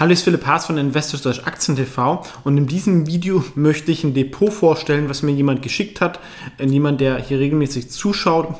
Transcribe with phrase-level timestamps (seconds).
[0.00, 3.90] Hallo, ich bin Philipp Haas von Investors durch Aktien TV und in diesem Video möchte
[3.90, 6.20] ich ein Depot vorstellen, was mir jemand geschickt hat.
[6.64, 8.54] Jemand, der hier regelmäßig zuschaut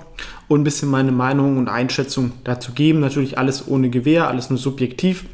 [0.49, 2.99] und ein bisschen meine Meinung und Einschätzung dazu geben.
[2.99, 5.27] Natürlich alles ohne Gewehr, alles nur subjektiv.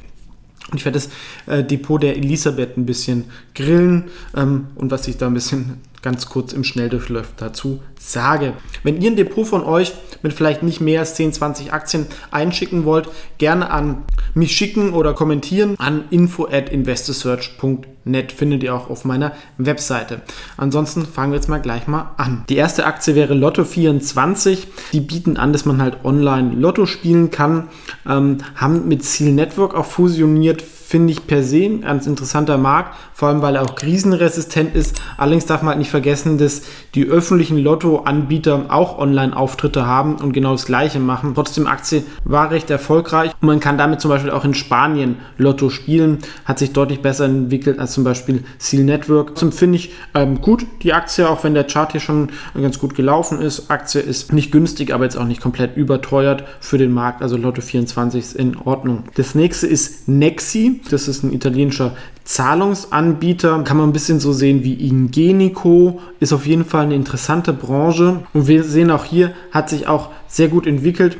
[0.70, 1.08] Und ich werde das
[1.46, 3.24] äh, Depot der Elisabeth ein bisschen
[3.54, 8.52] grillen ähm, und was ich da ein bisschen ganz kurz im Schnelldurchlauf dazu sage.
[8.82, 12.84] Wenn ihr ein Depot von euch mit vielleicht nicht mehr als 10, 20 Aktien einschicken
[12.84, 19.06] wollt, gerne an mich schicken oder kommentieren an info at investorsearch.net findet ihr auch auf
[19.06, 20.20] meiner Webseite.
[20.58, 22.44] Ansonsten fangen wir jetzt mal gleich mal an.
[22.50, 24.58] Die erste Aktie wäre Lotto24.
[24.92, 27.68] Die bieten an, dass man halt online Lotto spielen kann,
[28.06, 32.94] ähm, haben mit Seal Network auch fusioniert, finde ich per se ein ganz interessanter Markt,
[33.12, 35.00] vor allem weil er auch krisenresistent ist.
[35.16, 36.62] Allerdings darf man halt nicht vergessen, dass
[36.94, 41.32] die öffentlichen Lotto-Anbieter auch Online-Auftritte haben und genau das gleiche machen.
[41.34, 45.70] Trotzdem, Aktie war recht erfolgreich und man kann damit zum Beispiel auch in Spanien Lotto
[45.70, 49.34] spielen, hat sich deutlich besser entwickelt als zum Beispiel Seal Network.
[49.34, 52.94] Das finde ich ähm, gut, die Aktie, auch wenn der Chart hier schon ganz gut
[52.94, 53.70] gelaufen ist.
[53.70, 57.22] Aktie ist nicht günstig, aber jetzt auch nicht komplett überteuert für den Markt.
[57.22, 59.04] Also Lotto 24 ist in Ordnung.
[59.14, 60.73] Das nächste ist Nexi.
[60.90, 63.62] Das ist ein italienischer Zahlungsanbieter.
[63.64, 66.00] Kann man ein bisschen so sehen wie Ingenico.
[66.20, 68.20] Ist auf jeden Fall eine interessante Branche.
[68.32, 71.16] Und wir sehen auch hier, hat sich auch sehr gut entwickelt.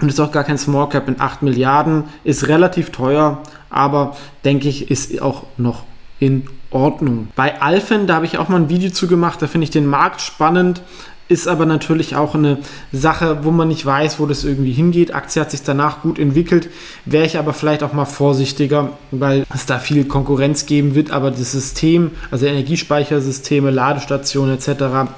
[0.00, 2.04] Und ist auch gar kein Small Cap in 8 Milliarden.
[2.24, 5.84] Ist relativ teuer, aber denke ich, ist auch noch
[6.18, 7.28] in Ordnung.
[7.36, 9.86] Bei Alphen, da habe ich auch mal ein Video zu gemacht, da finde ich den
[9.86, 10.82] Markt spannend
[11.28, 12.58] ist aber natürlich auch eine
[12.92, 15.14] Sache, wo man nicht weiß, wo das irgendwie hingeht.
[15.14, 16.70] Aktie hat sich danach gut entwickelt,
[17.04, 21.30] wäre ich aber vielleicht auch mal vorsichtiger, weil es da viel Konkurrenz geben wird, aber
[21.30, 25.10] das System, also Energiespeichersysteme, Ladestationen etc.,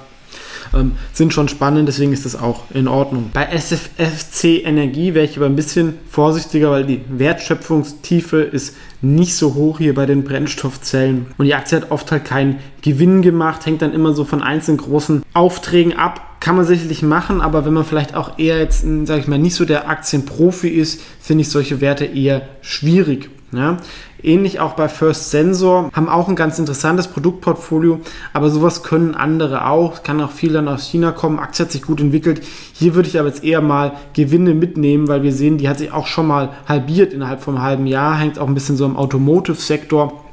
[0.75, 3.31] ähm, sind schon spannend, deswegen ist das auch in Ordnung.
[3.33, 9.55] Bei SFC Energie wäre ich aber ein bisschen vorsichtiger, weil die Wertschöpfungstiefe ist nicht so
[9.55, 11.27] hoch hier bei den Brennstoffzellen.
[11.39, 14.79] Und die Aktie hat oft halt keinen Gewinn gemacht, hängt dann immer so von einzelnen
[14.79, 16.41] großen Aufträgen ab.
[16.41, 19.55] Kann man sicherlich machen, aber wenn man vielleicht auch eher jetzt, sage ich mal, nicht
[19.55, 23.31] so der Aktienprofi ist, finde ich solche Werte eher schwierig.
[23.53, 23.79] Ja?
[24.23, 28.01] Ähnlich auch bei First Sensor, haben auch ein ganz interessantes Produktportfolio,
[28.33, 30.03] aber sowas können andere auch.
[30.03, 31.39] Kann auch viel dann aus China kommen.
[31.39, 32.43] Aktie hat sich gut entwickelt.
[32.73, 35.93] Hier würde ich aber jetzt eher mal Gewinne mitnehmen, weil wir sehen, die hat sich
[35.93, 38.19] auch schon mal halbiert innerhalb vom halben Jahr.
[38.19, 40.25] Hängt auch ein bisschen so im Automotive-Sektor.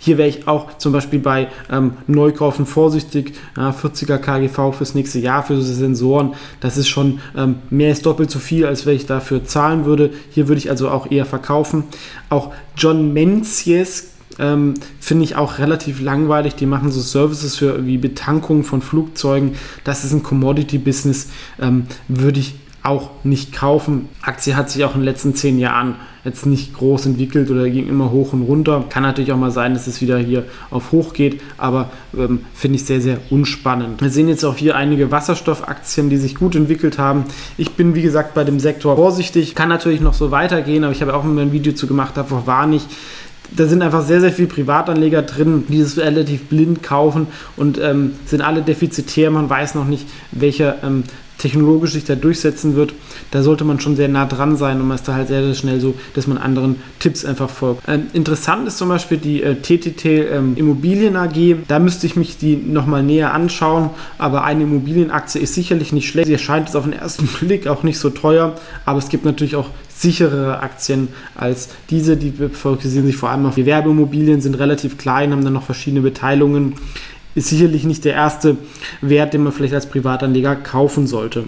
[0.00, 3.34] Hier wäre ich auch zum Beispiel bei ähm, Neukaufen vorsichtig.
[3.56, 6.34] Ja, 40er KGV fürs nächste Jahr für diese Sensoren.
[6.60, 10.10] Das ist schon ähm, mehr als doppelt so viel, als wenn ich dafür zahlen würde.
[10.30, 11.84] Hier würde ich also auch eher verkaufen.
[12.28, 16.54] Auch John Menzies ähm, finde ich auch relativ langweilig.
[16.54, 19.54] Die machen so Services für wie Betankung von Flugzeugen.
[19.84, 21.28] Das ist ein Commodity-Business.
[21.60, 24.08] Ähm, würde ich auch nicht kaufen.
[24.22, 25.94] Aktie hat sich auch in den letzten zehn Jahren
[26.24, 28.84] jetzt nicht groß entwickelt oder ging immer hoch und runter.
[28.88, 32.76] Kann natürlich auch mal sein, dass es wieder hier auf hoch geht, aber ähm, finde
[32.76, 34.00] ich sehr, sehr unspannend.
[34.00, 37.24] Wir sehen jetzt auch hier einige Wasserstoffaktien, die sich gut entwickelt haben.
[37.56, 39.54] Ich bin, wie gesagt, bei dem Sektor vorsichtig.
[39.54, 42.46] Kann natürlich noch so weitergehen, aber ich habe auch immer ein Video zu gemacht, davor
[42.46, 42.88] war nicht
[43.56, 47.26] da sind einfach sehr, sehr viele Privatanleger drin, die es relativ blind kaufen
[47.56, 49.30] und ähm, sind alle defizitär.
[49.30, 51.04] Man weiß noch nicht, welcher ähm,
[51.42, 52.94] technologisch sich da durchsetzen wird,
[53.32, 55.54] da sollte man schon sehr nah dran sein und man ist da halt sehr, sehr
[55.54, 57.82] schnell so, dass man anderen Tipps einfach folgt.
[57.88, 61.56] Ähm, interessant ist zum Beispiel die äh, TTT ähm, Immobilien AG.
[61.66, 66.28] Da müsste ich mich die nochmal näher anschauen, aber eine Immobilienaktie ist sicherlich nicht schlecht.
[66.28, 68.54] Sie erscheint jetzt auf den ersten Blick auch nicht so teuer,
[68.84, 72.16] aber es gibt natürlich auch sicherere Aktien als diese.
[72.16, 76.74] Die fokussieren sich vor allem auf Gewerbeimmobilien, sind relativ klein, haben dann noch verschiedene Beteiligungen
[77.34, 78.56] ist sicherlich nicht der erste
[79.00, 81.44] Wert, den man vielleicht als Privatanleger kaufen sollte.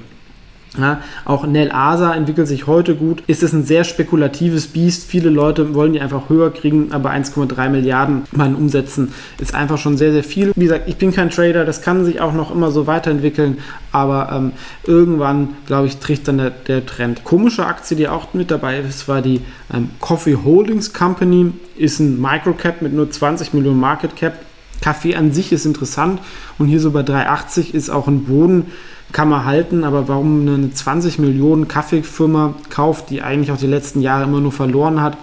[0.77, 3.22] Ja, auch Nel Asa entwickelt sich heute gut.
[3.28, 5.09] Ist es ein sehr spekulatives Biest.
[5.09, 9.97] Viele Leute wollen die einfach höher kriegen, aber 1,3 Milliarden mal umsetzen ist einfach schon
[9.97, 10.53] sehr, sehr viel.
[10.56, 13.58] Wie gesagt, ich bin kein Trader, das kann sich auch noch immer so weiterentwickeln,
[13.93, 14.53] aber ähm,
[14.85, 17.23] irgendwann, glaube ich, tritt dann der, der, Trend.
[17.23, 19.43] Komische Aktie, die auch mit dabei ist, war die
[19.73, 21.53] ähm, Coffee Holdings Company.
[21.76, 24.35] Ist ein Microcap mit nur 20 Millionen Market Cap
[24.81, 26.21] Kaffee an sich ist interessant
[26.59, 28.67] und hier so bei 3,80 ist auch ein Boden,
[29.12, 34.00] kann man halten, aber warum eine 20 Millionen Kaffeefirma kauft, die eigentlich auch die letzten
[34.00, 35.17] Jahre immer nur verloren hat,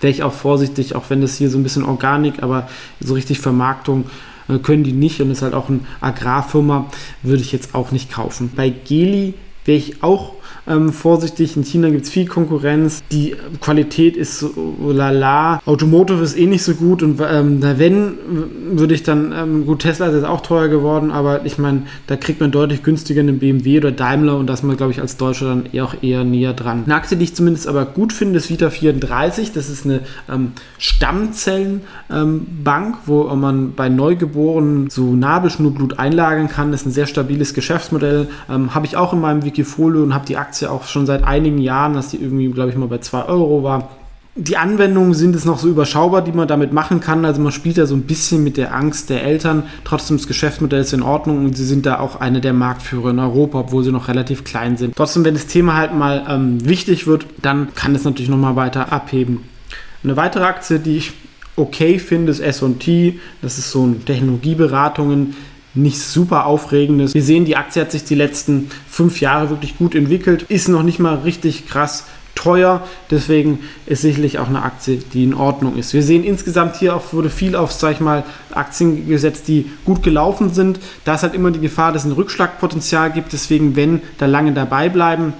[0.00, 2.68] wäre ich auch vorsichtig, auch wenn das hier so ein bisschen Organik, aber
[3.00, 4.06] so richtig Vermarktung
[4.48, 6.86] äh, können die nicht und ist halt auch eine Agrarfirma,
[7.22, 8.50] würde ich jetzt auch nicht kaufen.
[8.56, 9.34] Bei Geli
[9.64, 10.34] wäre ich auch
[10.68, 11.56] ähm, vorsichtig.
[11.56, 13.02] In China gibt es viel Konkurrenz.
[13.10, 14.52] Die Qualität ist so
[14.92, 15.60] lala.
[15.66, 17.02] Automotive ist eh nicht so gut.
[17.02, 18.14] Und ähm, wenn,
[18.72, 22.16] würde ich dann, ähm, gut, Tesla ist jetzt auch teuer geworden, aber ich meine, da
[22.16, 25.46] kriegt man deutlich günstiger einen BMW oder Daimler und das man, glaube ich, als Deutscher
[25.46, 26.82] dann eher auch eher näher dran.
[26.84, 29.52] Eine Aktie, die ich zumindest aber gut finde, ist Vita 34.
[29.52, 30.00] Das ist eine
[30.30, 36.70] ähm, Stammzellenbank, wo man bei Neugeborenen so Nabelschnurblut einlagern kann.
[36.72, 38.28] Das ist ein sehr stabiles Geschäftsmodell.
[38.50, 41.58] Ähm, habe ich auch in meinem Wikifolio und habe die Aktie auch schon seit einigen
[41.58, 43.88] Jahren, dass die irgendwie, glaube ich, mal bei 2 Euro war
[44.40, 47.24] die Anwendungen sind es noch so überschaubar, die man damit machen kann.
[47.24, 49.64] Also man spielt da so ein bisschen mit der Angst der Eltern.
[49.82, 53.18] Trotzdem das Geschäftsmodell ist in Ordnung und sie sind da auch eine der Marktführer in
[53.18, 54.94] Europa, obwohl sie noch relativ klein sind.
[54.94, 58.92] Trotzdem, wenn das Thema halt mal ähm, wichtig wird, dann kann es natürlich nochmal weiter
[58.92, 59.42] abheben.
[60.04, 61.12] Eine weitere Aktie, die ich
[61.56, 63.18] okay finde, ist S&T.
[63.42, 65.34] Das ist so ein Technologieberatungen
[65.78, 67.14] nicht super aufregendes.
[67.14, 70.82] Wir sehen, die Aktie hat sich die letzten fünf Jahre wirklich gut entwickelt, ist noch
[70.82, 72.04] nicht mal richtig krass
[72.34, 72.86] teuer.
[73.10, 75.92] Deswegen ist sicherlich auch eine Aktie, die in Ordnung ist.
[75.92, 80.02] Wir sehen insgesamt hier auch wurde viel auf, sag ich mal, Aktien gesetzt, die gut
[80.02, 80.78] gelaufen sind.
[81.04, 83.32] Da ist halt immer die Gefahr, dass es ein Rückschlagpotenzial gibt.
[83.32, 85.32] Deswegen, wenn da lange dabei bleiben,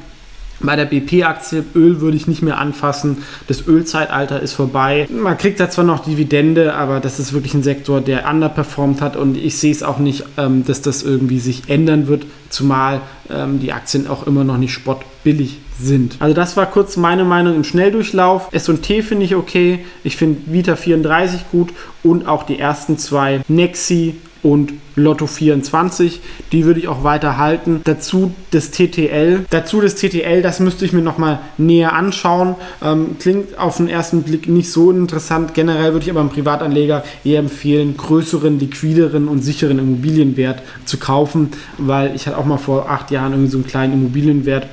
[0.61, 3.19] bei der BP-Aktie, Öl würde ich nicht mehr anfassen.
[3.47, 5.07] Das Ölzeitalter ist vorbei.
[5.11, 9.17] Man kriegt da zwar noch Dividende, aber das ist wirklich ein Sektor, der underperformt hat
[9.17, 13.01] und ich sehe es auch nicht, ähm, dass das irgendwie sich ändern wird, zumal
[13.31, 16.17] ähm, die Aktien auch immer noch nicht spottbillig sind.
[16.19, 18.49] Also das war kurz meine Meinung im Schnelldurchlauf.
[18.53, 19.85] S&T finde ich okay.
[20.03, 21.71] Ich finde Vita 34 gut
[22.03, 26.21] und auch die ersten zwei Nexi und Lotto 24.
[26.53, 27.81] Die würde ich auch weiter halten.
[27.85, 29.45] Dazu das TTL.
[29.51, 32.57] Dazu das TTL, das müsste ich mir nochmal näher anschauen.
[32.83, 35.55] Ähm, klingt auf den ersten Blick nicht so interessant.
[35.55, 41.51] Generell würde ich aber einem Privatanleger eher empfehlen, größeren, liquideren und sicheren Immobilienwert zu kaufen,
[41.79, 44.67] weil ich hatte auch mal vor acht Jahren irgendwie so einen kleinen Immobilienwert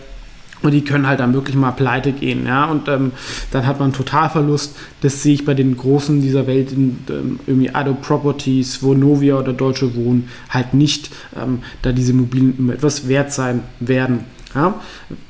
[0.65, 2.65] und die können halt dann wirklich mal pleite gehen, ja.
[2.65, 3.11] Und ähm,
[3.51, 4.75] dann hat man einen Totalverlust.
[5.01, 9.53] Das sehe ich bei den Großen dieser Welt, in, ähm, irgendwie Ado Properties, Vonovia oder
[9.53, 14.21] Deutsche Wohnen, halt nicht, ähm, da diese Immobilien immer etwas wert sein werden.
[14.53, 14.75] Ja.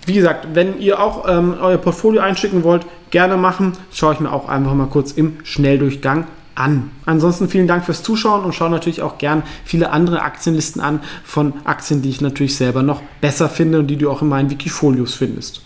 [0.05, 3.73] Wie gesagt, wenn ihr auch ähm, euer Portfolio einschicken wollt, gerne machen.
[3.91, 6.91] Schaue ich mir auch einfach mal kurz im Schnelldurchgang an.
[7.05, 11.53] Ansonsten vielen Dank fürs Zuschauen und schaue natürlich auch gern viele andere Aktienlisten an von
[11.65, 15.13] Aktien, die ich natürlich selber noch besser finde und die du auch in meinen Wikifolios
[15.13, 15.61] findest.